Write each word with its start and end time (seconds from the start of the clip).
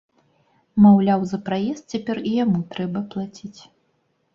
Маўляў, 0.85 1.21
за 1.33 1.39
праезд 1.51 1.83
цяпер 1.95 2.25
і 2.33 2.35
яму 2.43 2.59
трэба 2.77 3.09
плаціць. 3.17 3.57